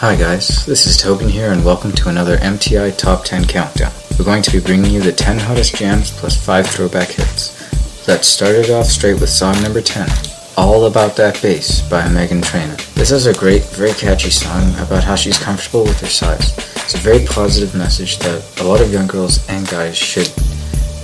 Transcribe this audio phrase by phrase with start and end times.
[0.00, 3.90] Hi guys, this is Tauben here and welcome to another MTI Top 10 Countdown.
[4.16, 8.06] We're going to be bringing you the 10 hottest jams plus 5 throwback hits.
[8.06, 10.08] Let's start it off straight with song number 10,
[10.56, 12.76] All About That Bass by Meghan Trainor.
[12.94, 16.56] This is a great, very catchy song about how she's comfortable with her size.
[16.76, 20.32] It's a very positive message that a lot of young girls and guys should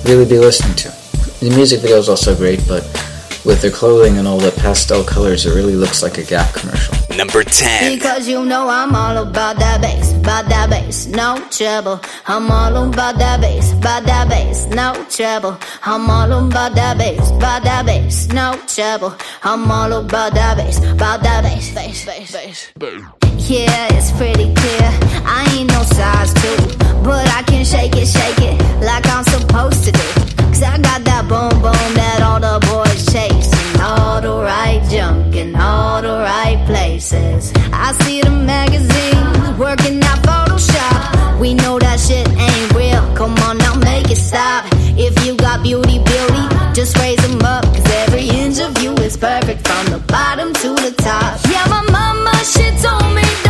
[0.04, 0.88] really be listening to.
[1.40, 2.84] The music video is also great, but
[3.44, 6.94] with their clothing and all the pastel colors, it really looks like a Gap commercial.
[7.16, 7.94] Number 10.
[7.94, 12.00] Because you know I'm all about that bass, about that bass, no trouble.
[12.26, 15.58] I'm all about that bass, about that bass, no trouble.
[15.84, 19.14] I'm all about that bass, about that bass, no trouble.
[19.42, 22.72] I'm all about that bass, about that bass, bass, bass, bass.
[23.50, 24.88] Yeah, it's pretty clear.
[25.26, 29.84] I ain't no size two, but I can shake it, shake it like I'm supposed
[29.84, 30.34] to do.
[30.54, 32.63] Cause I got that boom boom that all the
[34.44, 37.52] right junk in all the right places.
[37.72, 41.40] I see the magazines working out Photoshop.
[41.40, 43.02] We know that shit ain't real.
[43.16, 44.66] Come on now, make it stop.
[44.96, 47.64] If you got beauty, beauty, just raise them up.
[47.64, 51.40] Cause every inch of you is perfect from the bottom to the top.
[51.50, 53.43] Yeah, my mama, she told me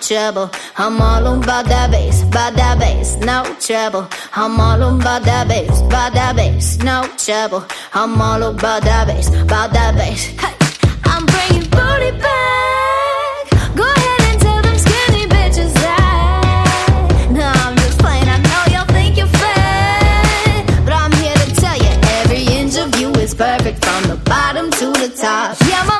[0.00, 0.50] trouble.
[0.76, 4.08] I'm all about that bass, about that bass, no trouble.
[4.34, 7.64] I'm all about that bass, about that bass, no trouble.
[7.94, 10.26] I'm all about that bass, about that bass.
[10.42, 10.54] Hey,
[11.04, 13.50] I'm bringing booty back.
[13.74, 17.28] Go ahead and tell them skinny bitches that.
[17.30, 18.28] No, I'm just playing.
[18.28, 22.98] I know y'all think you're fat, but I'm here to tell you every inch of
[23.00, 25.56] you is perfect from the bottom to the top.
[25.68, 25.99] Yeah, my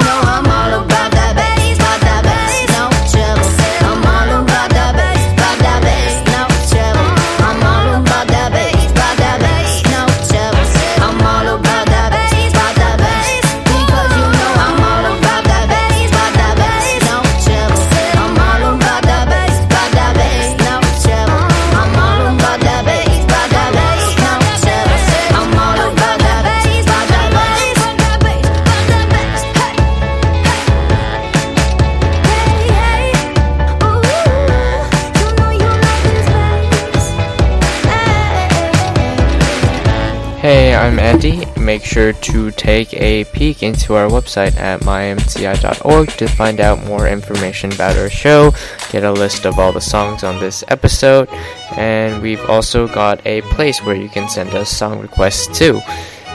[41.81, 47.07] Make sure to take a peek into our website at mymti.org to find out more
[47.07, 48.53] information about our show,
[48.91, 51.27] get a list of all the songs on this episode,
[51.75, 55.81] and we've also got a place where you can send us song requests too.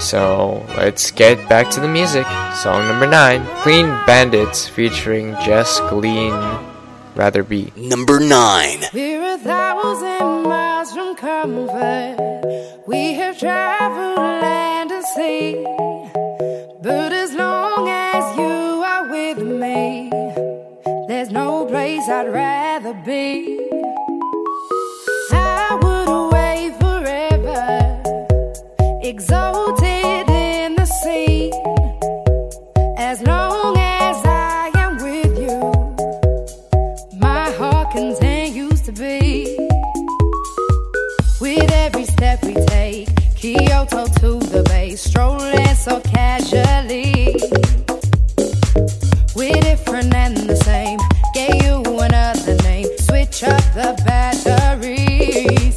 [0.01, 2.27] So let's get back to the music.
[2.57, 6.75] Song number nine Clean Bandits featuring Jess Glynne
[7.15, 7.73] Rather Be.
[7.77, 8.81] Number 9.
[8.93, 12.83] We're a thousand miles from comfort.
[12.89, 14.76] We have traveled
[15.17, 20.11] But as long as you are with me,
[21.09, 23.59] there's no place I'd rather be.
[25.33, 28.03] I would away forever,
[29.03, 29.86] exalted
[45.87, 47.37] so casually.
[49.37, 50.99] We're different and the same.
[51.37, 52.89] You another name.
[52.99, 55.76] Switch up the batteries.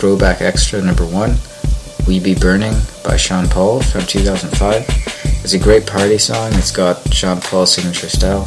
[0.00, 1.36] Throwback Extra number one,
[2.08, 2.72] We Be Burning
[3.04, 4.86] by Sean Paul from 2005.
[5.44, 6.54] It's a great party song.
[6.54, 8.44] It's got Sean Paul's signature style.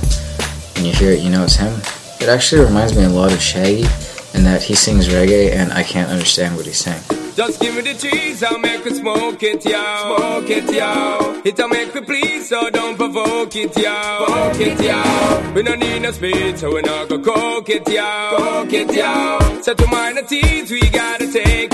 [0.73, 1.79] When you hear it, you know it's him.
[2.19, 3.85] It actually reminds me a lot of Shaggy
[4.33, 7.22] in that he sings reggae and I can't understand what he's saying.
[7.35, 10.17] Just give me the cheese, I'll make you smoke it, yo.
[10.17, 11.41] Smoke it, yo.
[11.43, 14.25] It'll make me please, so don't provoke it, yo.
[14.25, 15.53] Provoke it, yo.
[15.55, 18.35] We don't need no speed, so we're not go coke it, yo.
[18.37, 19.61] Coke it, yo.
[19.63, 21.72] So to minor teens, we gotta take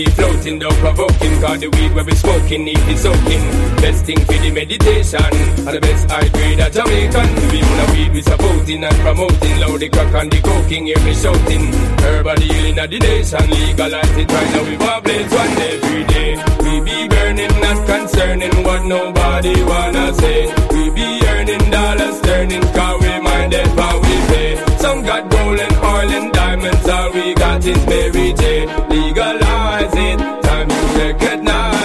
[0.00, 1.40] SB floating, don't provoking.
[1.40, 3.44] Cause the weed where we smoking, need it soaking.
[3.80, 5.30] Best thing for the meditation.
[5.66, 7.28] And the best high grade of Jamaican.
[7.50, 9.60] We want a weed we supporting and promoting.
[9.60, 11.72] Loud the crack and the coking, hear me shouting.
[12.00, 13.50] Herbal healing of the nation.
[13.50, 16.30] Legalize it right now, we want one every day.
[16.64, 20.40] We be burning, not concerning what nobody wanna say.
[20.72, 24.09] We be earning dollars, turning, cause we minded we pay.
[24.80, 28.66] Some got gold and oil and diamonds, all we got is Mary J.
[28.88, 31.79] Legalize it, time you recognize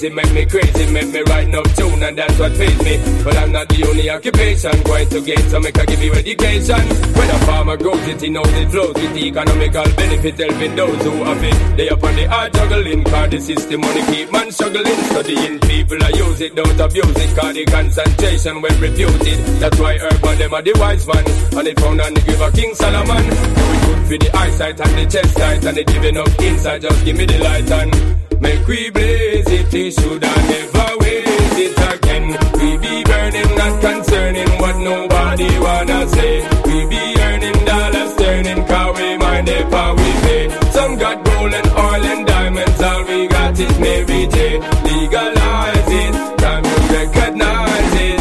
[0.00, 2.96] it make me crazy, make me write no tune, and that's what pays me.
[3.22, 6.80] But I'm not the only occupation, going to gain, so make I give you education.
[7.12, 11.12] When a farmer grows it, he knows it flows with economical benefit, helping those who
[11.24, 11.76] have it.
[11.76, 15.00] They up on the hard juggling, cause the system money keep man struggling.
[15.12, 19.38] Studying people, I use it, don't abuse it, cause the concentration when refuted.
[19.60, 21.24] That's why urban them are the wise man,
[21.58, 23.24] and it found on the of King Solomon.
[23.28, 26.82] Do it good for the eyesight and the chest tight, and it giving up inside,
[26.82, 31.58] just give me the light and Make we blaze it, it should I never waste
[31.66, 32.26] it again.
[32.60, 36.34] We be burning, not concerning what nobody wanna say.
[36.66, 40.42] We be earning dollars, turning, cause we mind the power we pay.
[40.76, 44.58] Some got gold and oil and diamonds, all we got is Mary J.
[44.90, 48.18] Legalize it, time you recognize it.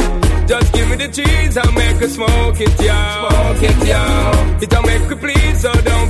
[0.48, 3.00] Just give me the cheese, I'll make her smoke it, yo.
[3.20, 4.04] Smoke it, yo.
[4.62, 5.41] It'll make you please,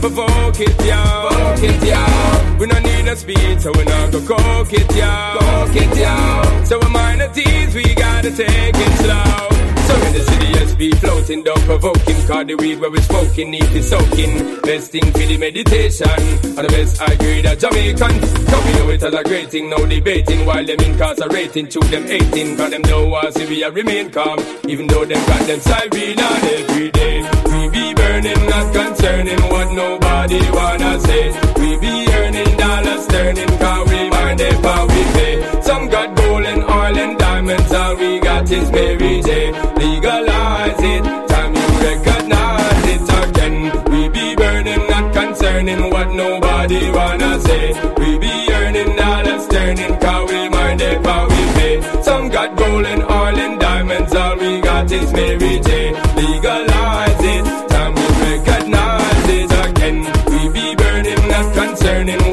[0.01, 0.75] provoke it.
[0.77, 2.57] Provoke it, yo.
[2.57, 5.37] We don't need no speed, so we not go coke it, yo.
[5.39, 6.65] Coke it, yo.
[6.65, 9.60] So we mind the tease, we gotta take it slow.
[9.91, 12.19] So in the city, SB floating, don't provoking.
[12.25, 14.61] Cause the weed where we smoking, need to soaking.
[14.61, 16.07] Best thing for the meditation.
[16.57, 18.15] And the best I agree that Jamaican.
[18.47, 20.45] Cause we know it as a great thing, no debating.
[20.45, 22.57] While them incarcerating, to them 18.
[22.57, 24.39] Cause them know us if we remain calm.
[24.69, 27.17] Even though them got them siren on every day.
[27.51, 31.25] We be burning, not concerning what nobody wanna say.
[31.59, 35.60] We be earning dollars, turning, cause we mind it, how we pay.
[38.51, 39.51] We is Mary J.
[39.77, 43.83] Legalize it, time you recognize it again.
[43.91, 47.73] We be burning, not concerning what nobody wanna say.
[47.97, 52.03] We be earning dollars, turning, cause we mind it, how we pay.
[52.03, 55.93] Some got gold and oil and diamonds, all we got is Mary J.
[56.15, 59.97] Legalize it, time you recognize it again.
[60.31, 62.30] We be burning, not concerning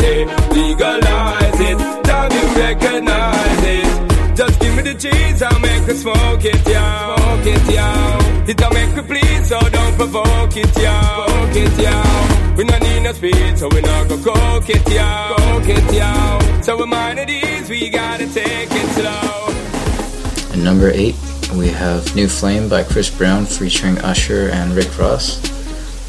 [0.00, 4.36] is Legalize it, time you recognize it.
[4.36, 7.14] Just give me the cheese, I'll make her smoke it, yo.
[7.16, 8.44] Smoke it, yo.
[8.46, 11.24] It'll make me please, so don't provoke it, yo.
[11.26, 12.54] Provoke it, yo.
[12.56, 15.34] We no need no speed, so we not go coke it, yo.
[15.36, 16.62] Coke it, yo.
[16.62, 20.52] So we mind it ease, we gotta take it slow.
[20.52, 21.16] And number eight,
[21.56, 25.38] we have New Flame by Chris Brown featuring Usher and Rick Ross.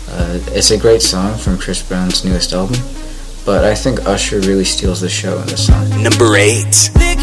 [0.09, 2.77] Uh, it's a great song from Chris Brown's newest album,
[3.45, 5.89] but I think Usher really steals the show in this song.
[6.01, 7.14] Number 8.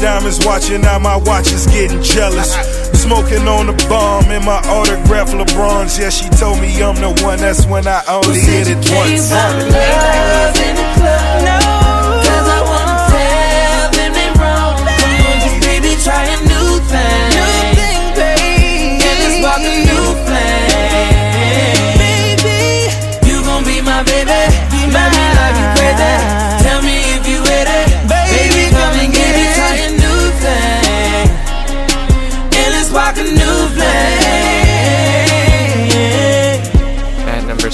[0.00, 2.52] diamonds watching, now my watch is getting jealous.
[3.00, 5.98] Smoking on the bomb in my autograph LeBron's.
[5.98, 9.30] Yeah, she told me I'm the one, that's when I only hit it once.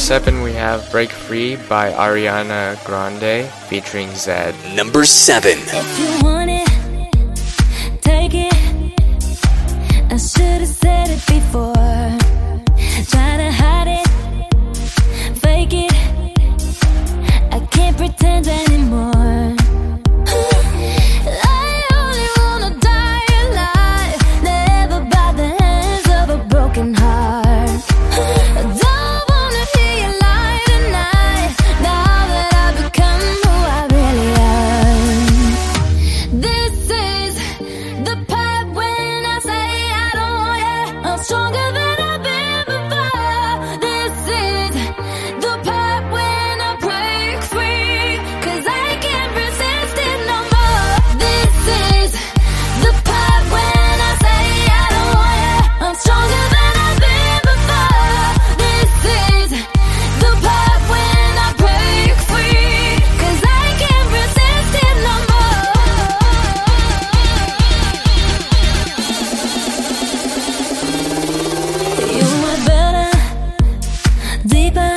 [0.06, 4.54] seven, we have Break Free by Ariana Grande featuring Zedd.
[4.72, 5.58] Number seven.
[74.46, 74.95] 嘴巴。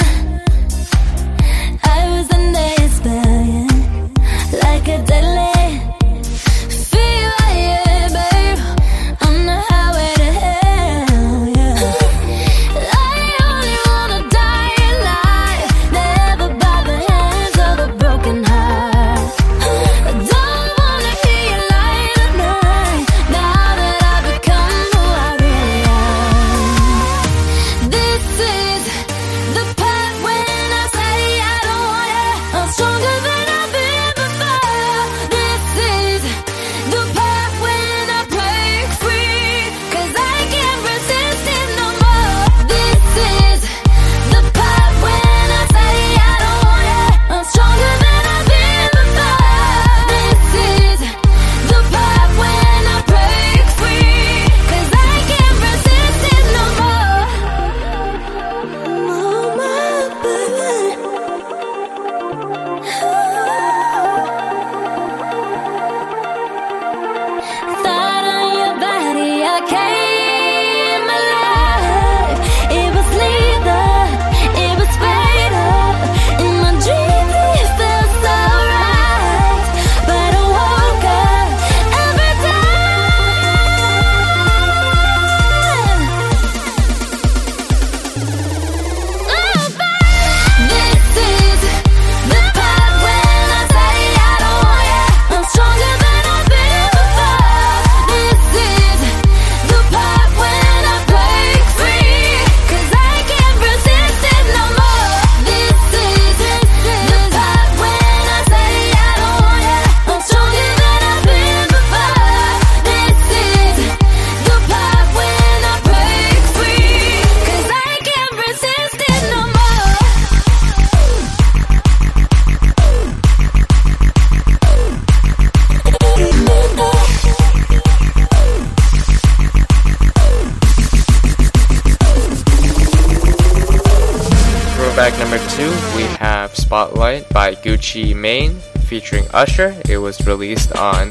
[137.90, 139.76] Gucci Mane featuring Usher.
[139.90, 141.10] It was released on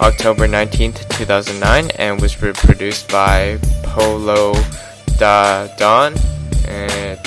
[0.00, 4.54] October 19th, 2009, and was produced by Polow
[5.18, 6.14] Da Don.
[6.66, 7.20] And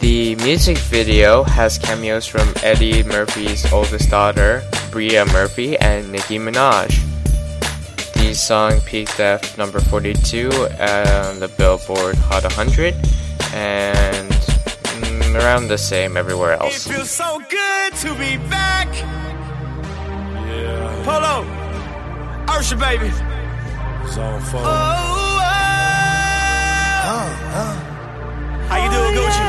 [0.00, 6.88] the music video has cameos from Eddie Murphy's oldest daughter, Bria Murphy, and Nicki Minaj.
[8.14, 12.94] The song peaked at number 42 on the Billboard Hot 100
[13.52, 16.86] and mm, around the same everywhere else.
[17.92, 18.88] Feels so good to be back.
[20.46, 21.44] Yeah, Polo,
[22.48, 23.10] Usher, baby.
[24.10, 24.60] zone four.
[24.64, 24.68] Oh,
[27.04, 27.74] oh.
[28.68, 29.44] How you doing, oh, Gucci?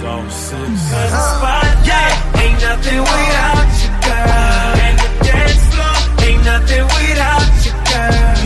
[0.00, 0.80] Zone six.
[0.80, 4.74] Spotlight ain't nothing without you, girl.
[4.86, 8.45] And the dance floor ain't nothing without you, girl.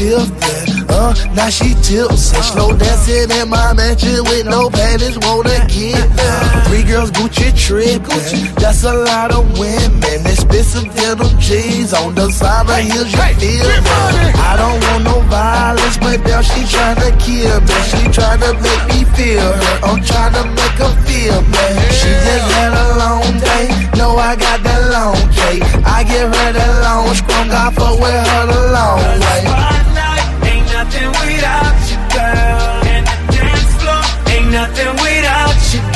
[0.00, 5.54] The uh, now she tips and slow dancing in my mansion with no panties, wanna
[5.68, 6.64] get down.
[6.66, 10.18] Three girls Gucci tripping, that's a lot of women.
[10.26, 14.32] Expensive denim jeans on the side of heels, you feel me?
[14.40, 17.76] I don't want no violence, but now she tryna kill me.
[17.92, 21.66] She tryna make me feel her, I'm tryna make her feel me.
[21.92, 25.62] She just had a long day, know I got that long cake.
[25.84, 29.89] I give her that long scrum, I fuck with her the long way.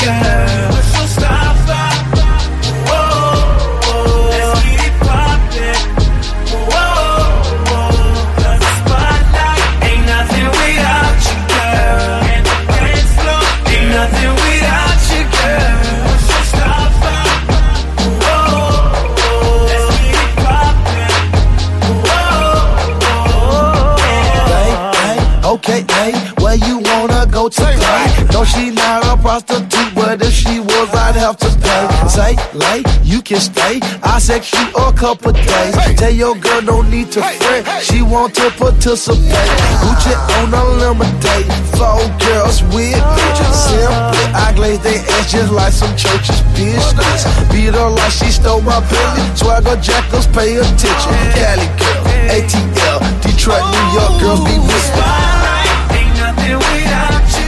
[0.04, 0.73] Girl.
[31.14, 31.86] I'd have to pay.
[32.10, 33.78] Say, lay, you can stay.
[34.02, 35.74] I sex you a couple days.
[35.94, 37.82] Tell your girl don't need to fret.
[37.82, 39.30] She want to participate.
[39.78, 40.10] Gucci
[40.42, 41.46] on a lemonade.
[41.78, 43.26] Four girls with me.
[43.54, 47.22] Simply, I glaze their ass just like some church's business.
[47.54, 49.22] Beat her like she stole my Bentley.
[49.38, 51.14] Swagger jackals, pay attention.
[51.38, 54.98] Cali girl, ATL, Detroit, New York girls be whispering.
[54.98, 57.43] Spotlight ain't nothing without you,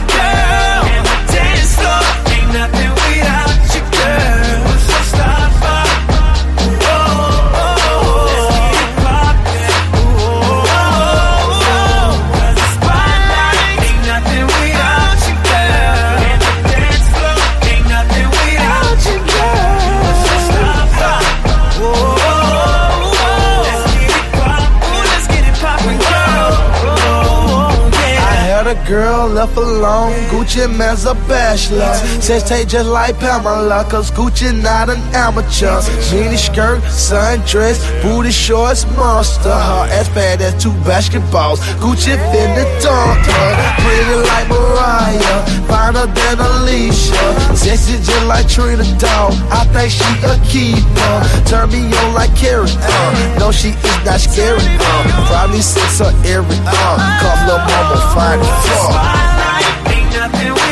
[29.26, 31.94] girl left alone, Gucci man's a bachelor.
[32.20, 35.80] Says take just like Pamela, cause Gucci not an amateur.
[36.12, 39.50] Mini skirt, sundress, booty shorts, monster.
[39.50, 41.58] Her ass fat as two basketballs.
[41.80, 43.50] Gucci finna dunk her.
[43.82, 47.56] Pretty like Mariah, finer than Alicia.
[47.56, 49.32] Sexy just like Trina Dog.
[49.50, 51.14] I think she a keeper.
[51.46, 52.70] Turn me on like Carrie.
[52.80, 53.38] Uh.
[53.38, 54.60] No, she is not scary.
[54.60, 55.26] Uh.
[55.28, 57.18] Probably six her every uh.
[57.20, 59.15] Cause lil' mama fine as.
[59.16, 60.65] Spotlight ain't nothing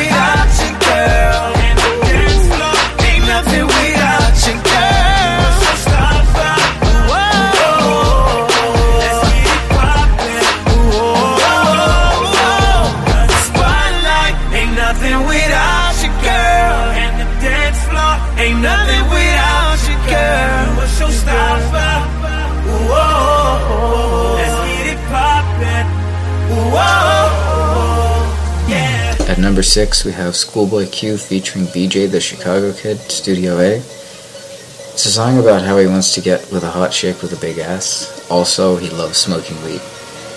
[29.75, 29.83] yeah.
[29.83, 33.77] At number 6, we have Schoolboy Q featuring BJ the Chicago Kid, Studio A.
[33.77, 37.41] It's a song about how he wants to get with a hot chick with a
[37.41, 38.25] big ass.
[38.29, 39.81] Also, he loves smoking weed.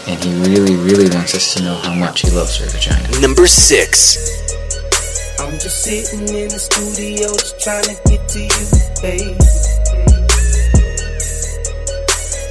[0.07, 3.21] And he really, really wants us to know how much he loves her vagina.
[3.21, 5.39] Number 6.
[5.41, 8.67] I'm just sitting in the studio just trying to get to you,
[9.03, 9.39] babe.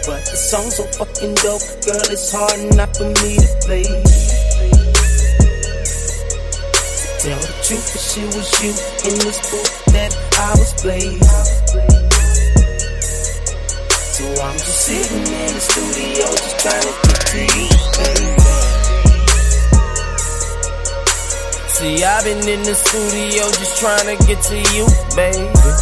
[0.07, 4.26] But the song's so fucking dope, girl, it's hard not for me to play.
[7.17, 8.69] Tell the truth, if it was you
[9.09, 11.17] in this book that I was playing.
[14.13, 18.37] So I'm just sitting in the studio just trying to get to you, baby.
[21.73, 24.85] See, I've been in the studio just trying to get to you,
[25.17, 25.73] baby.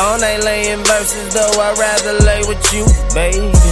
[0.00, 3.69] All night laying verses, though I'd rather lay with you, baby.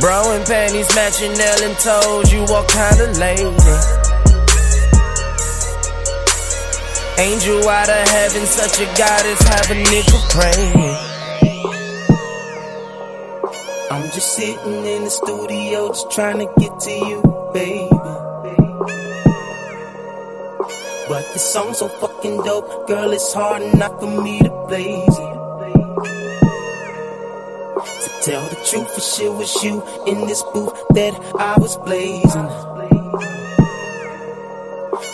[0.00, 3.42] Bro and panties matching nail and toes, you walk kinda lady.
[7.18, 10.96] Angel out of heaven, such a goddess, have a nigga praying.
[13.90, 17.88] I'm just sitting in the studio, just trying to get to you, baby.
[21.08, 25.27] But this song's so fucking dope, girl, it's hard enough for me to blaze it.
[28.28, 32.48] Tell the truth, for sure was you in this booth that I was blazing.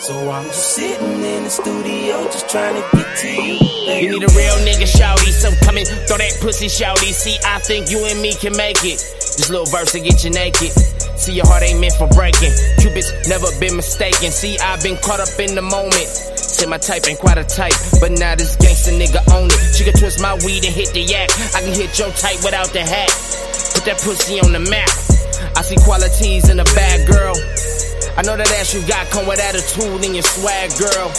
[0.03, 3.55] So I'm just sitting in the studio, just trying to get to you.
[4.03, 5.31] You need a real nigga, shouty.
[5.31, 7.13] So come and throw that pussy, shouty.
[7.13, 8.99] See, I think you and me can make it.
[8.99, 10.71] This little verse to get you naked.
[11.15, 12.51] See, your heart ain't meant for breaking.
[12.83, 14.31] Cupid's never been mistaken.
[14.31, 16.34] See, I've been caught up in the moment.
[16.55, 19.75] Say my type ain't quite a type, but now this gangster nigga own it.
[19.75, 21.27] She can twist my weed and hit the yak.
[21.51, 23.11] I can hit your type without the hat.
[23.75, 24.87] Put that pussy on the map.
[25.51, 27.35] I see qualities in a bad girl.
[28.15, 31.11] I know that ass you got come with attitude and your swag, girl.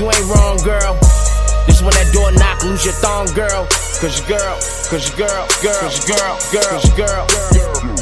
[0.00, 0.96] You ain't wrong, girl.
[1.68, 3.68] This when that door knock, lose your thong, girl.
[4.00, 4.56] Cause your girl,
[4.88, 7.93] cause your girl, girl, cause girl, girl, cause your girl,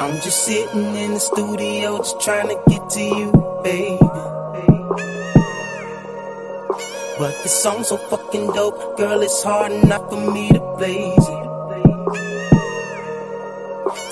[0.00, 3.98] I'm just sitting in the studio, just trying to get to you, baby.
[7.18, 11.44] But this song's so fucking dope, girl, it's hard enough for me to blaze it.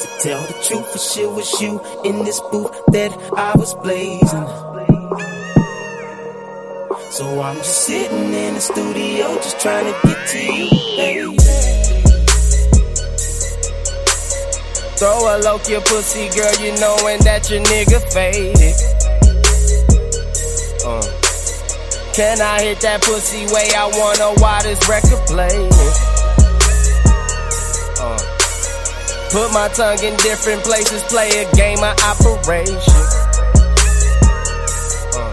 [0.01, 4.47] To tell the truth, for sure was you in this booth that I was blazing.
[7.13, 11.78] So I'm just sitting in the studio, just trying to get to you, baby.
[14.99, 18.75] Throw a low your pussy, girl, you knowin' that your nigga faded.
[20.83, 21.07] Uh.
[22.13, 25.71] Can I hit that pussy way I wanna while this record playing?
[28.03, 28.19] Uh.
[29.31, 32.99] Put my tongue in different places, play a game of operation.
[35.15, 35.31] Uh.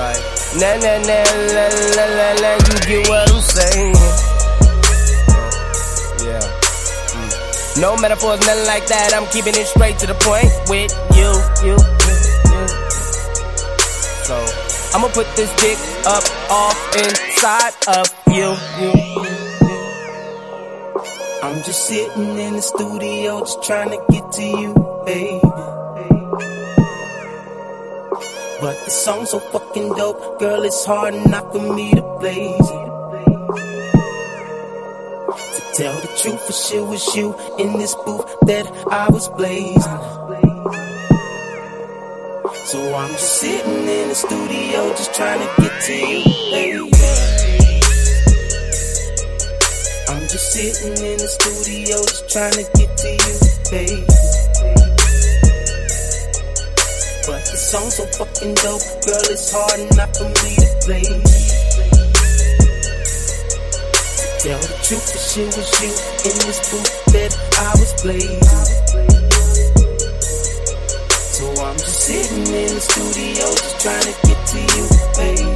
[0.00, 0.24] Like,
[0.56, 1.18] na na na
[1.52, 4.27] la la la la, you get what I'm saying?
[7.80, 9.14] No metaphors, nothing like that.
[9.14, 11.30] I'm keeping it straight to the point with you,
[11.62, 12.16] you, you,
[12.50, 12.62] you.
[14.26, 14.34] So
[14.94, 18.50] I'ma put this dick up, off, inside of you,
[18.82, 18.90] you.
[21.40, 24.74] I'm just sitting in the studio, just trying to get to you,
[25.06, 25.40] baby.
[28.60, 32.87] But the song's so fucking dope, girl, it's hard enough for me to blaze it.
[35.78, 39.80] Tell the truth, for sure was you in this booth that I was blazing.
[42.66, 46.90] So I'm just sitting in the studio, just trying to get to you, baby.
[50.10, 53.38] I'm just sitting in the studio, just trying to get to you,
[53.70, 54.02] baby.
[57.22, 61.67] But the song's so fucking dope, girl, it's hard enough for me to play.
[64.38, 65.90] Tell the truth, sure was you
[66.30, 68.38] in this booth that I was blazing.
[71.34, 74.86] So I'm just sitting in the studio, just trying to get to you,
[75.18, 75.50] baby.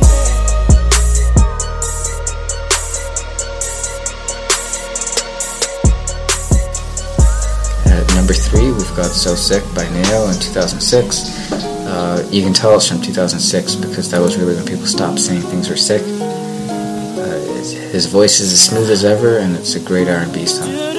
[7.87, 11.53] At number three, we've got So Sick by Ne-Yo in 2006.
[11.87, 15.42] Uh, you can tell it's from 2006 because that was really when people stopped saying
[15.42, 16.03] things were sick.
[17.93, 20.92] His voice is as smooth as ever, and it's a great R&B song.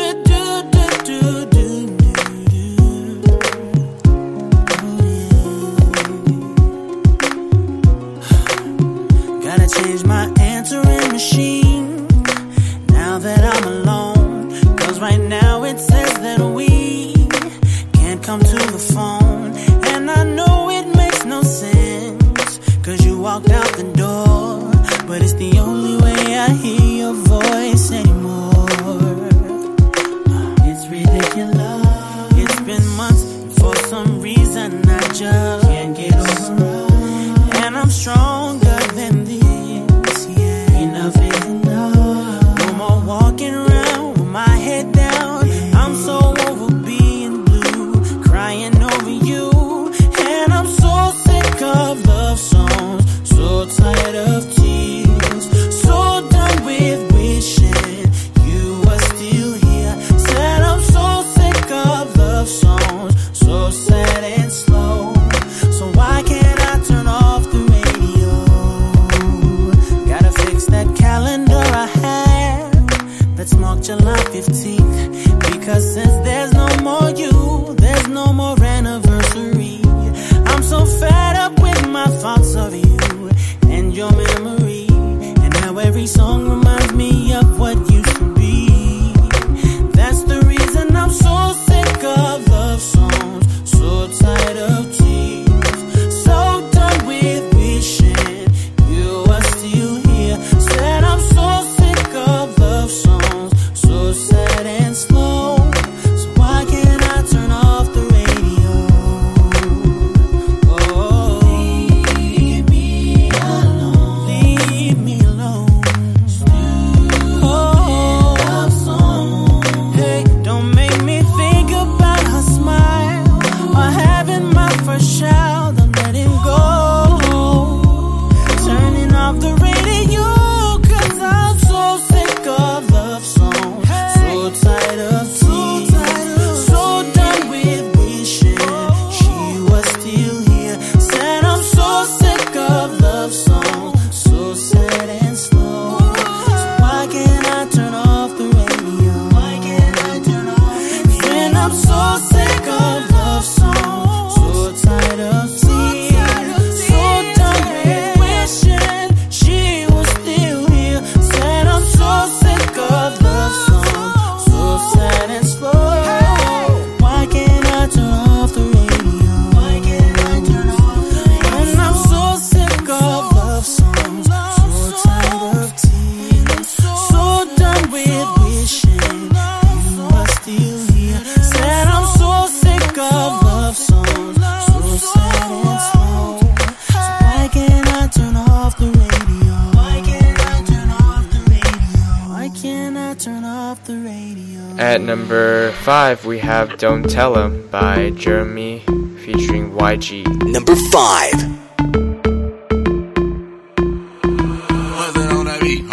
[194.83, 198.81] At number five, we have Don't Tell 'Em by Jeremih
[199.23, 200.25] featuring YG.
[200.55, 201.37] Number 5.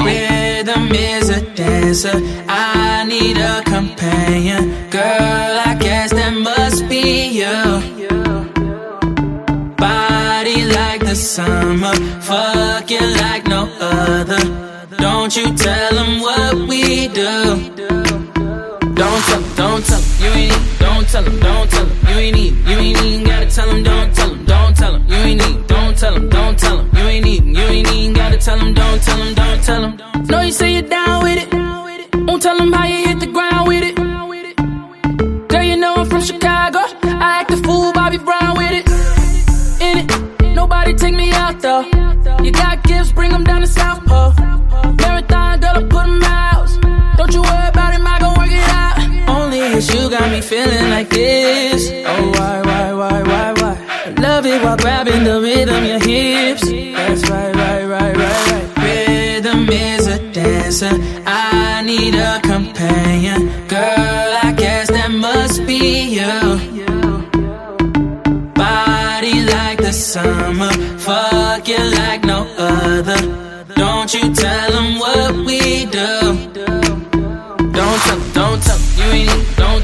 [0.05, 2.21] Rhythm is a dancer.
[2.49, 4.63] I need a companion.
[4.91, 7.07] Girl, I guess that must be
[7.41, 7.59] you.
[9.87, 11.95] Body like the summer.
[12.31, 14.43] Fucking like no other.
[14.99, 18.00] Don't you tell them what we do.
[19.01, 21.91] Don't tell 'em, don't tell 'em, you ain't need, don't tell 'em, don't tell 'em,
[22.09, 25.05] you ain't need, you ain't even gotta tell 'em, don't tell 'em, don't tell 'em,
[25.09, 28.13] you ain't need, don't tell 'em, don't tell 'em, you ain't need, you ain't even
[28.13, 29.97] gotta tell 'em, don't tell 'em, don't tell 'em.
[30.29, 31.49] Know you say you're down with it,
[32.27, 33.97] won't tell 'em how you hit the ground with it.
[35.49, 38.85] Girl, you know I'm from Chicago, I act a fool, Bobby Brown with it.
[39.81, 40.09] In it,
[40.55, 41.87] nobody take me out though.
[42.45, 44.35] You got gifts, bring 'em down to South Pole.
[45.01, 46.30] Marathon, girl, I put 'em out.
[50.11, 51.89] Got me feeling like this.
[52.05, 54.15] Oh, why, why, why, why, why?
[54.19, 56.63] Love it while grabbing the rhythm, your hips.
[56.63, 58.85] That's right, right, right, right, right.
[58.85, 60.91] Rhythm is a dancer.
[61.27, 63.41] I need a companion.
[63.69, 66.35] Girl, I guess that must be you.
[68.55, 70.73] Body like the summer.
[70.99, 73.21] Fuck you like no other.
[73.77, 75.10] Don't you tell them what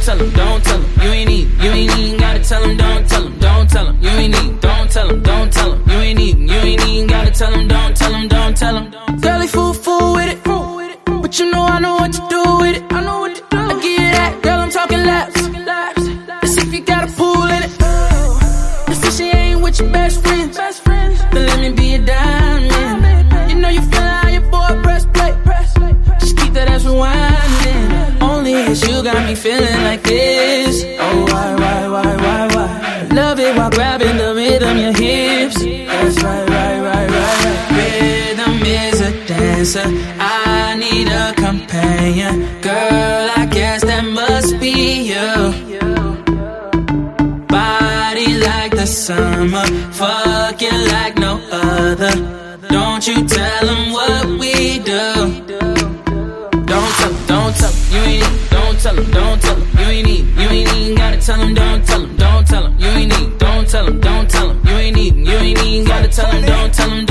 [0.07, 3.09] tell 'em, don't tell 'em, you ain't need, you ain't even gotta tell 'em, don't
[3.09, 5.99] tell 'em, don't tell 'em, you ain't need, don't tell 'em, don't tell 'em, you
[5.99, 8.85] ain't need, you ain't even gotta tell 'em, don't tell 'em, don't tell 'em.
[8.93, 9.06] Girlie
[42.07, 45.27] Girl, I guess that must be you.
[47.49, 52.13] Body like the summer, fucking like no other.
[52.69, 55.03] Don't you tell them what we do.
[56.65, 60.07] Don't tell don't tell you ain't need, don't tell 'em, don't tell 'em, you ain't
[60.07, 63.19] need, you ain't even gotta tell 'em, don't tell 'em, don't tell 'em, you ain't
[63.19, 66.47] need, don't tell don't tell you ain't need, you ain't even gotta tell 'em, don't
[66.47, 67.06] tell 'em, don't tell 'em.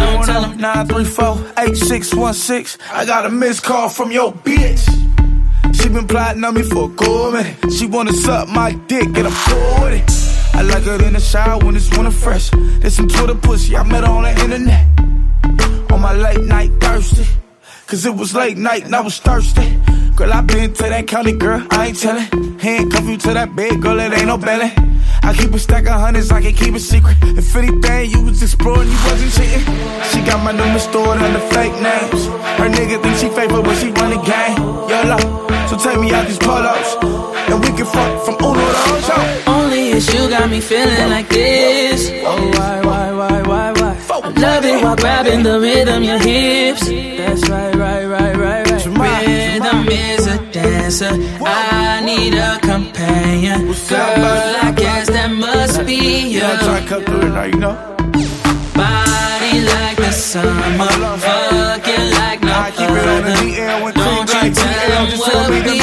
[0.66, 2.78] 934-8616.
[2.92, 4.84] I got a missed call from your bitch.
[5.76, 7.72] She been plotting on me for a good minute.
[7.72, 10.10] She wanna suck my dick and I'm cool with it.
[10.56, 12.50] I like her in the shower when it's winter fresh.
[12.80, 14.88] There's some Twitter pussy, I met her on the internet.
[15.92, 17.28] On my late night thirsty.
[17.88, 19.78] Cause it was late night and I was thirsty.
[20.16, 22.58] Girl, I been to that county, girl, I ain't tellin'.
[22.58, 24.74] Handcuff you to that bed, girl, it ain't no belly.
[25.22, 27.16] I keep a stack of hundreds, I can keep it secret.
[27.22, 29.66] If anything, you was exploring, you wasn't cheating.
[30.10, 32.26] She got my number stored under fake names.
[32.58, 34.58] Her nigga think she faithful, but she run the game.
[34.90, 35.20] YOLO,
[35.70, 36.90] so take me out these polos.
[37.54, 39.18] And we can fuck from Uno to Ocho.
[39.46, 42.10] Only it's you got me feeling like this.
[42.26, 43.55] Oh, why, why, why, why, why?
[44.26, 46.88] I love it while grabbing the rhythm, your hips.
[46.88, 48.86] That's right, right, right, right, right.
[48.88, 51.12] Rhythm is a dancer.
[51.46, 53.68] I need a companion.
[53.68, 56.40] Girl, I guess that must be you.
[56.40, 57.76] Yeah, I try to cut through it now, you know.
[58.74, 60.88] Body like the summer,
[61.22, 63.36] fucking like no other.
[63.94, 65.76] Don't you like tell them what them we do.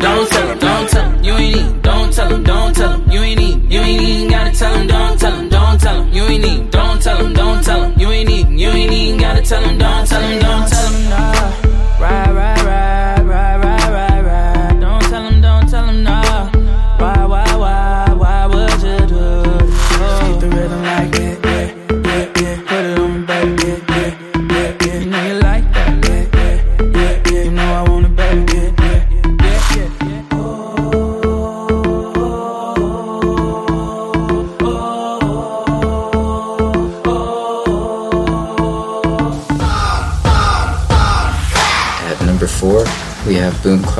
[0.00, 3.10] Don't tell him, don't tell him, you ain't need, don't tell him, don't tell him,
[3.10, 5.51] you ain't need, you ain't even gotta tell him, don't tell tell
[6.12, 9.20] you ain't need, don't tell him, don't tell him, you ain't need, you ain't even
[9.20, 11.31] gotta tell him, don't tell him, don't tell him, nah.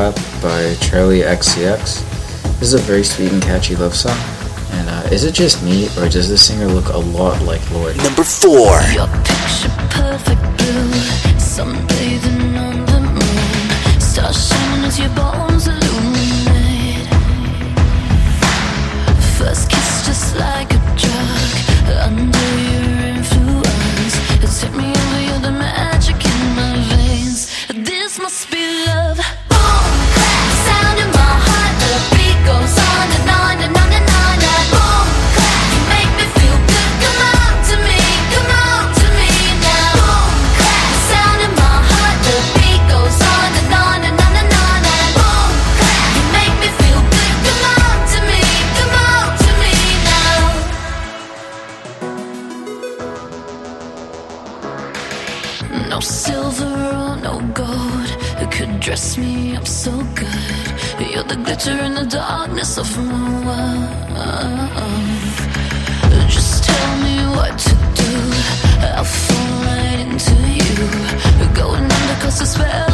[0.03, 2.03] Have by Charli XCX.
[2.59, 4.19] This is a very sweet and catchy love song.
[4.73, 7.97] And uh, is it just me, or does the singer look a lot like Lloyd?
[7.99, 8.81] Number 4.
[60.15, 61.11] good.
[61.13, 64.03] You're the glitter in the darkness of my world.
[66.29, 68.13] Just tell me what to do.
[68.97, 71.55] I'll fall right into you.
[71.55, 72.92] Going under cause the spell.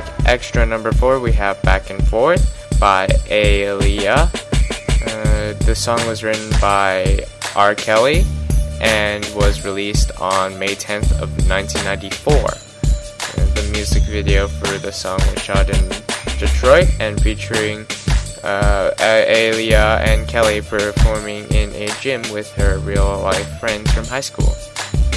[0.00, 4.32] track extra number four, we have Back and Forth by Aaliyah.
[5.04, 7.18] Uh, the song was written by
[7.54, 7.74] R.
[7.74, 8.24] Kelly
[8.80, 12.32] and was released on May 10th of 1994.
[13.54, 15.88] The music video for the song was shot in
[16.38, 17.80] Detroit and featuring
[18.42, 24.20] uh, Aaliyah and Kelly performing in a gym with her real life friends from high
[24.20, 24.54] school.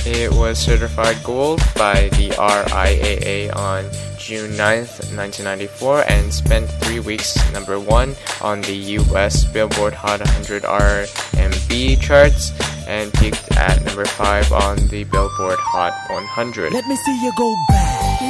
[0.08, 3.90] It was certified gold by the RIAA on
[4.20, 10.64] June 9th, 1994, and spent three weeks number one on the US Billboard Hot 100
[10.64, 12.54] R&B charts
[12.88, 16.72] and peaked at number five on the Billboard Hot 100.
[16.72, 18.22] Let me see you go back.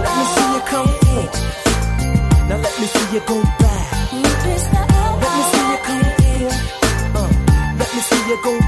[0.00, 1.28] Let me see you come in.
[2.48, 4.12] Now let me see you go back.
[4.12, 6.48] Let me see you come in.
[7.12, 7.28] Uh,
[7.78, 8.59] let me see you go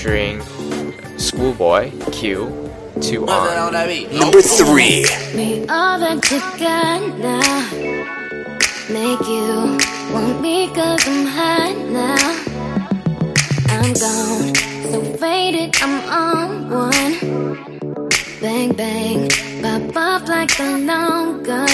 [0.00, 0.40] featuring
[1.18, 2.48] Schoolboy Q.
[3.02, 3.72] Two on.
[3.72, 5.04] Number three.
[5.34, 7.60] Me all that you got now.
[8.88, 9.78] Make you
[10.12, 12.16] want me cause I'm hot now.
[13.68, 14.54] I'm gone,
[14.90, 17.90] so faded, I'm on one.
[18.40, 19.28] Bang, bang,
[19.62, 21.68] pop off like a long gun.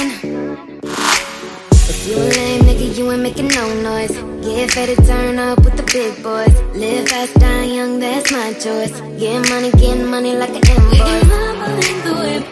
[1.89, 4.26] If you a lame nigga, you ain't making no noise.
[4.47, 6.55] Get fed to turn up with the big boys.
[6.77, 8.95] Live fast, die young, that's my choice.
[9.19, 11.27] Get money, get money like an invoice.
[11.83, 12.45] Make the whip,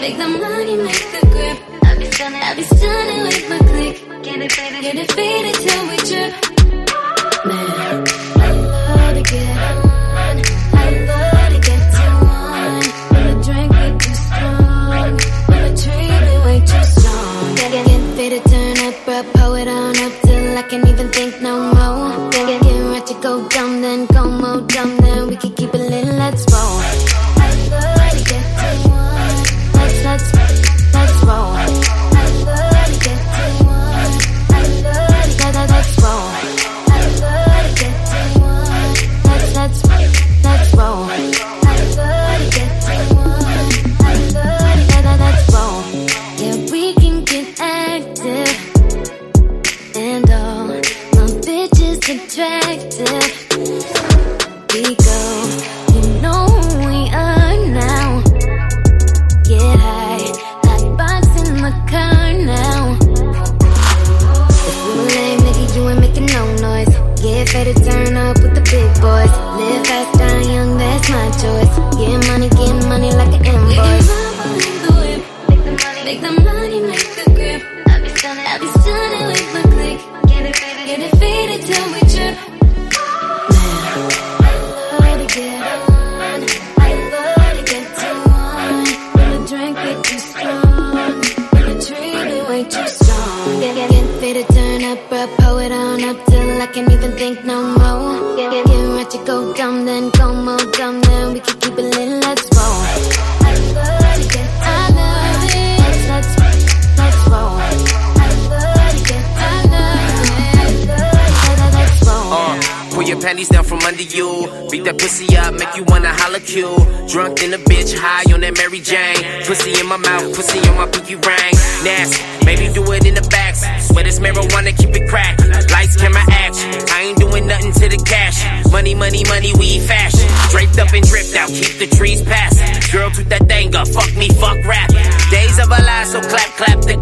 [0.00, 1.58] make the money, make the grip.
[1.84, 3.96] I be stunning, I be stunning with my click.
[4.22, 6.32] Get it faded, get it faded till we trip.
[7.44, 7.68] Man,
[8.40, 10.36] I love to get on.
[10.72, 12.84] I love to get to one.
[13.12, 14.88] When drink too strong,
[15.52, 15.64] when
[16.46, 17.54] way too strong.
[17.56, 18.94] Get, turn up,
[19.34, 20.09] bro, it on up
[20.60, 22.30] I can't even think no more.
[22.30, 26.04] Get, right to go dumb, then go more dumb, then we can keep it lit,
[26.04, 27.09] let's roll.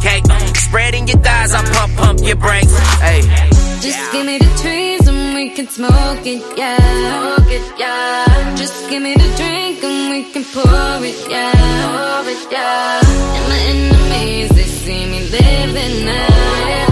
[0.01, 0.25] Cake.
[0.57, 2.77] Spreading your thighs, I pump, pump your brakes.
[3.01, 3.23] Hey.
[3.81, 6.77] Just give me the trees and we can smoke it, yeah.
[6.77, 8.57] Smoke it, yeah.
[8.57, 11.53] Just give me the drink and we can pour it, yeah.
[11.53, 13.01] Pour it, yeah.
[13.37, 16.88] And my enemies, they see me living now.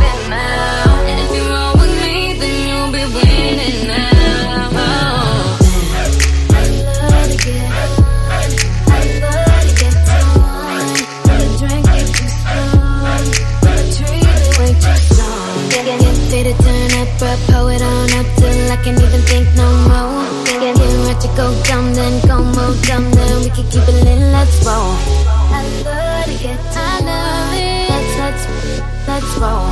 [18.86, 20.22] Can't even think no more.
[20.60, 24.20] Get, get to go dumb, then go more dumb, then we can keep it lit,
[24.30, 24.94] let's roll.
[25.50, 27.90] I love to get, I love it.
[27.90, 28.46] Let's, let's,
[29.08, 29.66] let's roll.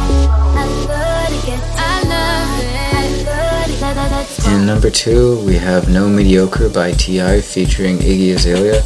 [4.24, 4.50] To.
[4.50, 7.40] In number two, we have No Mediocre by T.I.
[7.40, 8.82] featuring Iggy Azalea.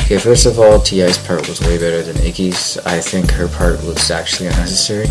[0.00, 2.78] Okay, first of all, T.I.'s part was way better than Iggy's.
[2.86, 5.08] I think her part was actually unnecessary.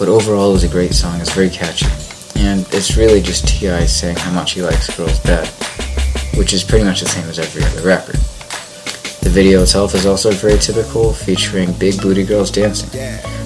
[0.00, 1.20] But overall, it was a great song.
[1.20, 1.86] It's very catchy.
[2.40, 3.84] And it's really just T.I.
[3.84, 5.46] saying how much he likes girls bad,
[6.36, 8.12] which is pretty much the same as every other rapper.
[9.22, 12.88] The video itself is also very typical, featuring big booty girls dancing.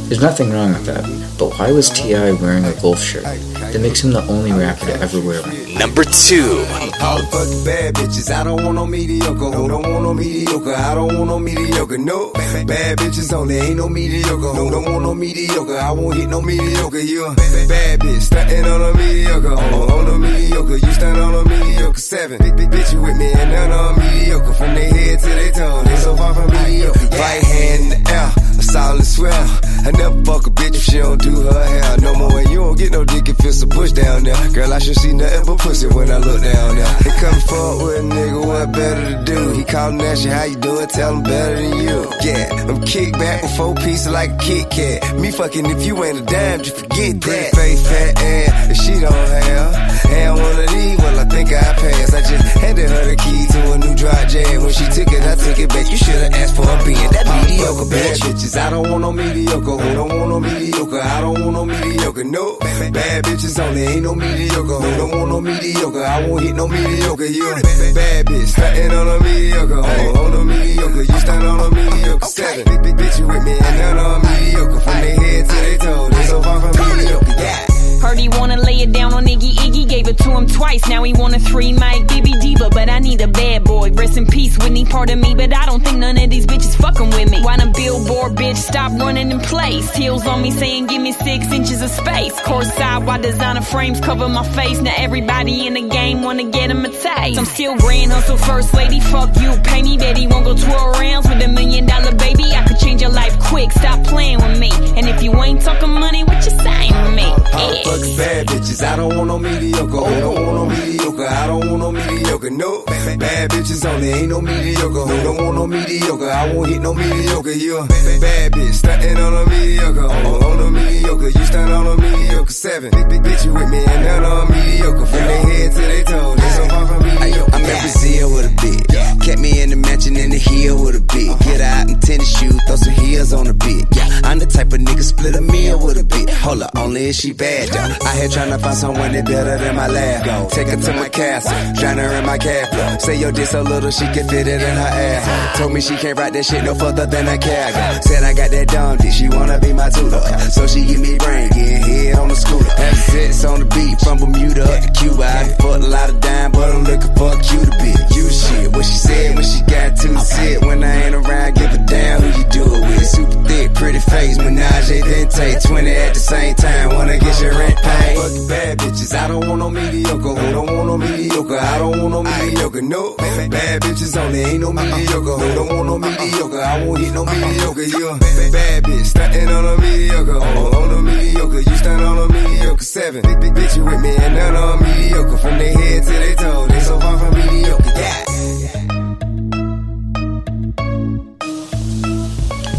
[0.08, 1.02] There's nothing wrong with that,
[1.38, 2.32] but why was T.I.
[2.32, 3.24] wearing a golf shirt?
[3.24, 5.74] That makes him the only rapper to ever wear one.
[5.74, 6.64] Number two.
[7.00, 9.50] All the fucking bad bitches, I don't want no mediocre.
[9.50, 10.74] Who don't want no mediocre?
[10.74, 11.98] I don't want no mediocre.
[11.98, 14.52] No, bad bitches only, ain't no mediocre.
[14.54, 15.76] Who don't want no mediocre?
[15.76, 17.00] I won't hit no mediocre.
[17.00, 19.52] You a bad bitch, stunting on a mediocre.
[19.54, 21.98] On, on a mediocre, you stand on a mediocre.
[21.98, 24.52] Seven, big, big bitch you with me and none of 'em mediocre.
[24.54, 27.08] From their head to their toe, they so far from mediocre.
[27.16, 29.60] Right hand in the air, a solid swell.
[29.86, 32.38] I never fuck a bitch if she don't do her hair no more.
[32.38, 34.48] And you don't get no dick if it's a push down there.
[34.52, 36.94] Girl, I should see nothing but pussy when I look down there.
[37.04, 39.52] They come forward with a nigga, what better to do?
[39.52, 40.88] He callin' at you, how you doing?
[40.88, 41.98] Tell him better than you.
[42.22, 45.18] Yeah, I'm kick back with four pieces like a Kit Kat.
[45.18, 47.50] Me fucking if you ain't a dime, just forget that.
[47.54, 49.84] Face fat ass, if she don't have.
[50.14, 52.14] And one of these, well, I think I passed.
[52.14, 54.62] I just handed her the key to a new dry jam.
[54.62, 55.90] When she took it, I took it back.
[55.90, 58.56] You should've asked for a being that mediocre bad bitches.
[58.56, 59.73] I don't want no mediocre.
[59.78, 61.00] Who don't want no mediocre?
[61.00, 62.24] I don't want no mediocre.
[62.24, 64.78] No, bad bitches only ain't no mediocre.
[64.84, 66.04] Who don't want no mediocre?
[66.04, 67.26] I won't hit no mediocre.
[67.26, 67.54] You
[67.94, 69.82] bad bitch, stunting on a mediocre.
[69.84, 72.26] Oh, on a mediocre, you stand on a mediocre.
[72.26, 74.80] Seven, big, big bitch, you with me and none on mediocre.
[74.80, 77.34] From their head to their toe, they so far from mediocre.
[77.38, 77.83] Yeah.
[78.04, 80.86] Heard he wanna lay it down on Iggy Iggy, gave it to him twice.
[80.88, 83.92] Now he want a three mic Bibby Diva, but I need a bad boy.
[83.92, 86.76] Rest in peace, Whitney, part of me, but I don't think none of these bitches
[86.76, 87.40] fucking with me.
[87.42, 89.90] Why the billboard bitch stop running in place?
[89.94, 92.38] Heels on me saying give me six inches of space.
[92.40, 94.82] Course side, why designer frames cover my face?
[94.82, 97.38] Now everybody in the game wanna get him a taste.
[97.38, 101.26] I'm still grand hustle first lady, fuck you, pay me, Betty won't go twirl rounds
[101.26, 102.44] with a million dollar baby.
[102.52, 104.70] I could change your life quick, stop playing with me.
[104.98, 107.13] And if you ain't talking money, what you saying
[107.54, 107.82] Yeah.
[107.84, 108.82] fucks bad bitches.
[108.82, 109.86] I don't want no mediocre.
[109.86, 111.26] Who don't want no mediocre?
[111.26, 112.50] I don't want no mediocre.
[112.50, 115.04] No, bad bitches only ain't no mediocre.
[115.08, 116.30] Who don't want no mediocre?
[116.30, 117.52] I won't hit no mediocre.
[117.52, 120.04] You a bad bitch, stunting on a mediocre.
[120.04, 122.52] On, on a mediocre, you stunt on a mediocre.
[122.52, 125.06] Seven, big, big bitch, you with me and none on mediocre.
[125.06, 127.54] From their head to their toe, they so far from mediocre.
[127.54, 129.20] I'm in Brazil with a bit.
[129.24, 131.38] Kept me in the mansion in the hill with a bit.
[131.40, 133.86] Get out in tennis shoes, throw some heels on a bit.
[133.96, 136.28] Yeah, I'm the type of nigga split a meal with a bit.
[136.30, 138.06] Hold up, only if she though.
[138.06, 140.50] I here tryna find someone that better than my lab.
[140.50, 143.00] Take her to my castle, drown her in my cab.
[143.00, 145.58] Say yo dick so little she can fit it in her ass.
[145.58, 148.02] Told me she can't ride that shit no further than a cab.
[148.02, 150.20] Said I got that dumb dick, she wanna be my tutor.
[150.50, 152.70] So she give me brain, getting head on the scooter.
[152.70, 155.24] Have sits on the beat from Bermuda up to Cuba.
[155.24, 158.16] I done a lot of dime, but I'm looking for a cuter bitch.
[158.16, 160.62] You shit, what she said when she got to sit.
[160.64, 163.06] When I ain't around, give a damn who you do it with.
[163.06, 167.58] Super thick, pretty face, Menage a take 20 at the same time, wanna get your
[167.58, 168.16] rent paid.
[168.16, 170.34] Fuck bad bitches, I don't want no mediocre.
[170.34, 171.58] Who don't want no mediocre?
[171.58, 172.82] I don't want no mediocre.
[172.82, 175.36] No, bad bitches only ain't no mediocre.
[175.40, 176.60] Who don't want no mediocre?
[176.60, 177.82] I won't hit no mediocre.
[177.82, 180.36] You a bad bitch, stunting on a mediocre.
[180.36, 182.84] On, on a mediocre, you stunt on a mediocre.
[182.84, 185.38] Seven, big, big bitch, you with me and none on mediocre.
[185.38, 187.92] From their head to their toe, they so far from mediocre.
[187.96, 188.24] Yeah.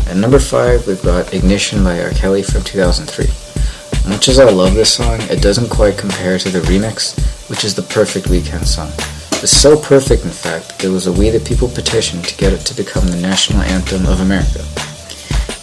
[0.10, 2.12] At number 5, we've got Ignition by R.
[2.12, 3.45] Kelly from 2003.
[4.08, 7.18] Much as I love this song, it doesn't quite compare to the remix,
[7.50, 8.92] which is the perfect weekend song.
[9.42, 12.60] It's so perfect, in fact, there was a We the People petition to get it
[12.68, 14.64] to become the national anthem of America.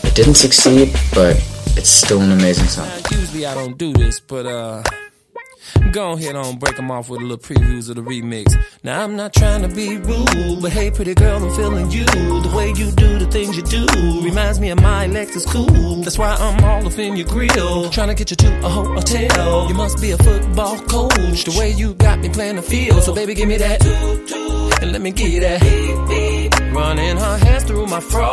[0.07, 1.37] It didn't succeed, but
[1.77, 2.89] it's still an amazing song.
[3.11, 4.83] Usually I don't do this, but uh,
[5.93, 8.55] go ahead on break them off with a little previews of the remix.
[8.83, 12.05] Now I'm not trying to be rude, but hey, pretty girl, I'm feeling you.
[12.05, 13.87] The way you do the things you do
[14.23, 16.03] reminds me of my Lexus cool.
[16.03, 19.69] That's why I'm all up in your grill, trying to get you to a hotel.
[19.69, 21.45] You must be a football coach.
[21.45, 24.72] The way you got me playing the field, so baby, give me that.
[24.83, 26.73] And let me get that.
[26.75, 28.31] Running her hands through my fro,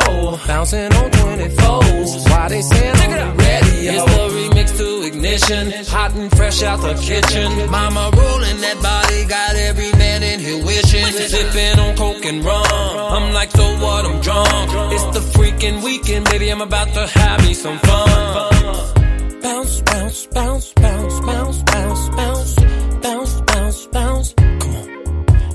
[0.48, 2.28] bouncing on 24s.
[2.28, 3.92] Why they saying on the radio?
[3.92, 7.70] It's the remix to ignition, hot and fresh out the kitchen.
[7.70, 11.06] Mama rolling that body, got every man in here wishing.
[11.06, 12.66] Sipping on coke and rum.
[12.66, 14.06] I'm like, so what?
[14.06, 14.92] I'm drunk.
[14.92, 16.50] It's the freaking weekend, baby.
[16.50, 19.40] I'm about to have me some fun.
[19.40, 22.54] Bounce, bounce, bounce, bounce, bounce, bounce, bounce,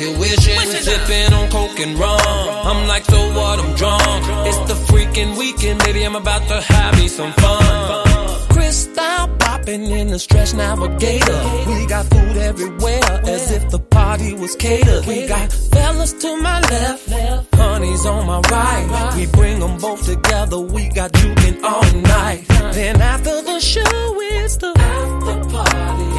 [0.00, 0.58] here wishing.
[0.60, 2.20] Sipping on coke and rum.
[2.68, 3.58] I'm like, so what?
[3.60, 4.24] I'm drunk.
[4.48, 6.02] It's the freaking weekend, baby.
[6.04, 8.48] I'm about to have me some fun.
[8.48, 11.40] Crystal popping in the stretch navigator.
[11.66, 15.06] We got food everywhere, as if the party was catered.
[15.06, 19.12] We got fellas to my left, honey's on my right.
[19.16, 20.60] We bring them both together.
[20.60, 22.44] We got juking all night.
[22.72, 26.09] Then after the show, it's the after party.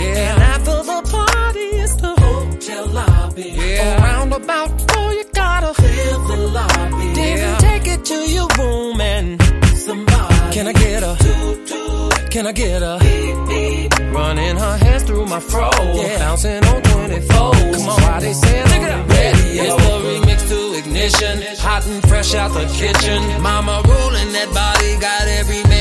[4.43, 7.13] About four, you gotta clear the lobby.
[7.13, 9.41] Then take it to your room and
[9.75, 10.53] somebody.
[10.53, 11.13] Can I get a?
[12.29, 12.93] Can I get a?
[14.11, 15.69] Running her hands through my fro.
[16.19, 17.27] Bouncing on 24.
[17.27, 19.05] Come on, why they look it up?
[19.63, 21.35] It's the remix to ignition.
[21.59, 23.19] Hot and fresh out the kitchen.
[23.41, 24.91] Mama rolling that body.
[24.99, 25.80] Got every man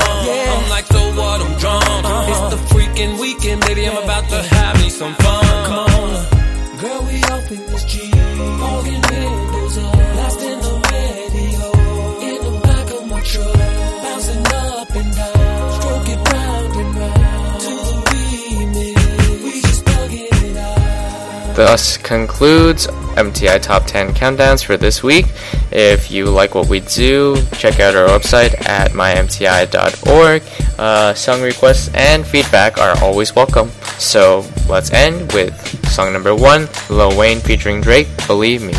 [21.61, 25.27] Thus concludes MTI Top 10 Countdowns for this week.
[25.71, 30.41] If you like what we do, check out our website at mymti.org.
[30.79, 33.69] Uh, song requests and feedback are always welcome.
[33.99, 35.53] So let's end with
[35.87, 38.73] song number one Lil Wayne featuring Drake, Believe Me.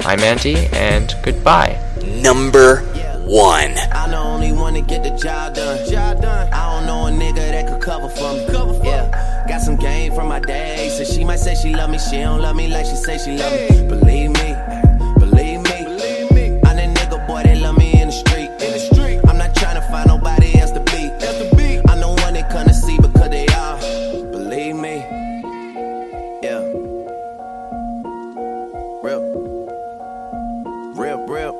[0.00, 1.78] I'm Andy, and goodbye.
[2.02, 2.78] Number
[3.26, 3.76] one.
[3.92, 5.86] I the only one to get the job done.
[5.90, 6.50] Job done.
[6.50, 8.35] I don't know a nigga that could cover for me.
[11.46, 11.98] Say she love me.
[11.98, 13.88] She don't love me like she say she love me.
[13.88, 14.48] Believe me.
[15.20, 15.78] Believe me.
[15.84, 16.44] Believe me.
[16.66, 18.50] I'm that nigga boy that love me in the street.
[18.64, 19.20] In the street.
[19.28, 21.12] I'm not trying to find nobody else to beat.
[21.26, 21.82] Else to beat.
[21.88, 23.78] I'm the one they come to see because they are.
[24.32, 24.96] Believe me.
[26.42, 26.62] Yeah.
[29.06, 29.22] Real.
[31.00, 31.54] Real, real.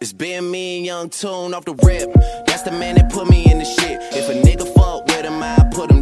[0.00, 2.10] It's been me and Young Tune off the rip.
[2.46, 3.98] That's the man that put me in the shit.
[4.12, 6.01] If a nigga fuck with him, I put him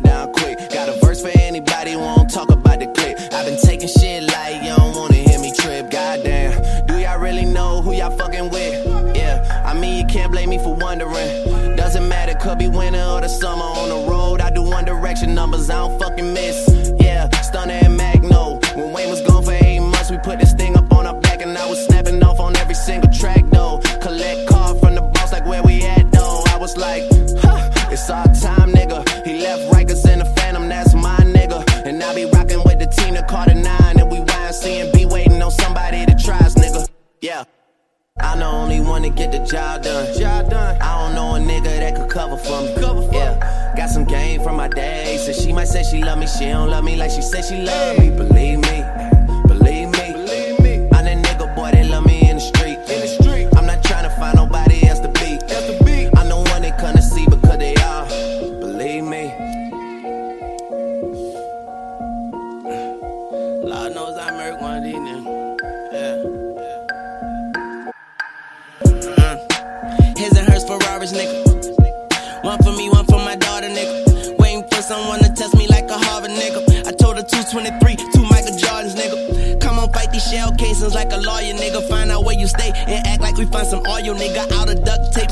[38.41, 40.07] the only one to get the job done.
[40.18, 40.76] Job done.
[40.80, 42.74] I don't know a nigga that could cover for me.
[42.74, 43.74] Cover for yeah.
[43.76, 45.18] Got some game from my day.
[45.24, 46.26] So she might say she love me.
[46.26, 48.11] She don't love me like she said she love me.
[48.11, 48.89] Believe me.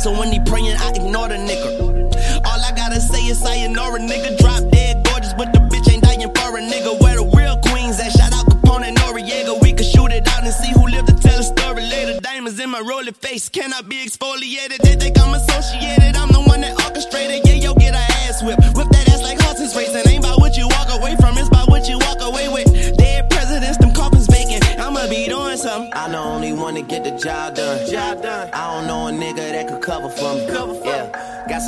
[0.01, 2.47] So when he praying, I ignore the nigga.
[2.47, 4.39] All I gotta say is sayonara, nigga.
[4.39, 7.03] Drop dead gorgeous, but the bitch ain't dying for a nigga.
[7.03, 8.13] Where the real queens at?
[8.13, 9.61] Shout out Capone and Noreaga.
[9.61, 12.21] We could shoot it out and see who lived to tell a story later.
[12.21, 14.79] Diamonds in my rolling face, cannot be exfoliated?
[14.87, 17.43] They think I'm associated, I'm the one that orchestrated.
[17.45, 18.59] Yeah, yo, get a ass whip.
[18.79, 20.07] Whip that ass like horses racing.
[20.07, 22.71] Ain't about what you walk away from, it's about what you walk away with.
[22.97, 24.63] Dead presidents, them coffins vacant.
[24.79, 25.91] I'ma be doing something.
[25.93, 27.85] I'm the only one to get the job done.
[27.91, 28.49] Job done.
[28.55, 29.38] I don't know a nigga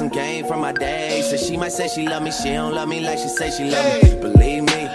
[0.01, 1.21] some game from my day.
[1.21, 2.31] So she might say she love me.
[2.31, 4.15] She don't love me like she say she love me.
[4.19, 4.89] Believe me.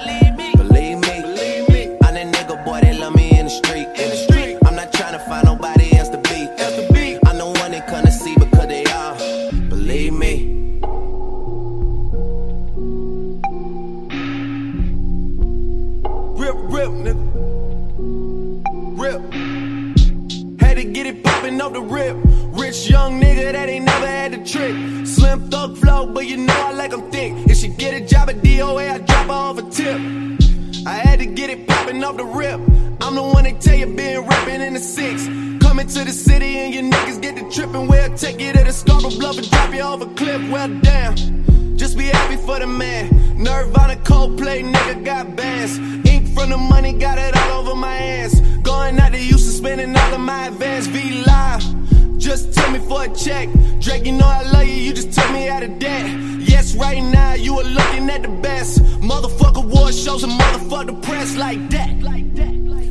[0.57, 1.21] Believe me.
[1.21, 1.97] Believe me.
[2.03, 3.87] I'm that nigga boy that love me in the street.
[4.01, 4.57] In the street.
[4.65, 6.49] I'm not trying to find nobody else to beat.
[6.57, 7.19] Else to beat.
[7.27, 9.15] I'm the one they come to see because they are.
[9.69, 10.33] Believe me.
[16.41, 17.25] Rip, rip, nigga.
[19.01, 19.21] Rip.
[20.61, 22.24] Had to get it poppin' off the rip.
[22.75, 24.75] Rich young nigga that ain't never had the trick.
[25.07, 27.31] Slim thug flow, but you know I like 'em thick.
[27.49, 29.97] If she get a job at DOA, I drop her off a tip.
[30.85, 32.59] I had to get it popping off the rip.
[33.01, 35.23] I'm the one that tell you been rapping in the six.
[35.65, 37.87] Coming to the city and your niggas get the trippin'.
[37.87, 40.41] We'll take you to the Scarborough Bluff and drop you off a cliff.
[40.51, 41.15] Well, damn.
[41.77, 43.05] Just be happy for the man.
[43.37, 45.77] Nirvana Coldplay, nigga got bands.
[46.11, 48.41] Ink from the money, got it all over my hands.
[48.63, 50.87] Going out to Houston, spending all of my advance.
[50.87, 51.84] V live.
[52.25, 53.47] Just tell me for a check.
[53.79, 56.09] Drake, you know I love you, you just took me out of debt.
[56.39, 58.81] Yes, right now you are looking at the best.
[58.99, 61.91] Motherfucker war shows and motherfucker press like that.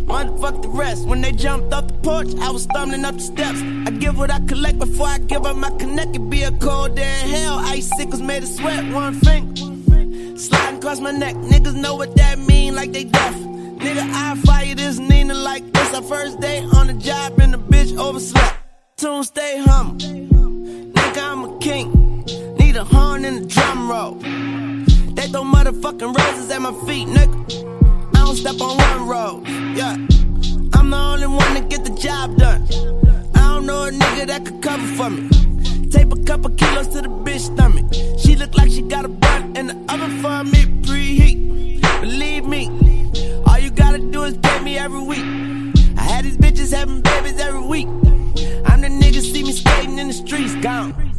[0.07, 1.09] Motherfuck the rest.
[1.09, 3.61] When they jumped off the porch, I was stumbling up the steps.
[3.61, 6.15] I give what I collect before I give up my connect.
[6.15, 7.59] It be a cold day in hell.
[7.59, 10.39] Ice sickles made of sweat, one finger.
[10.39, 11.35] Sliding across my neck.
[11.35, 13.35] Niggas know what that mean, like they deaf.
[13.35, 15.93] Nigga, I fire this Nina like this.
[15.93, 18.64] Our first day on the job and the bitch overslept.
[19.05, 19.99] Tune stay humble.
[19.99, 22.25] Nigga, I'm a king.
[22.57, 24.15] Need a horn and a drum roll.
[24.15, 27.37] They throw motherfucking roses at my feet, nigga.
[28.17, 29.47] I don't step on one road.
[29.77, 29.93] Yeah.
[30.73, 32.67] I'm the only one to get the job done.
[33.35, 35.29] I don't know a nigga that could cover for me.
[35.91, 37.85] Tape a couple kilos to the bitch stomach.
[38.19, 41.83] She look like she got a bun in the oven for mid preheat.
[42.01, 42.71] Believe me,
[43.47, 45.27] all you gotta do is pay me every week.
[45.99, 47.89] I had these bitches having babies every week
[49.01, 51.15] niggas see me skating in the streets, gone.